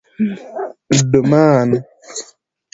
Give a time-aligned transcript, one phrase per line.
[1.11, 1.69] _ډمان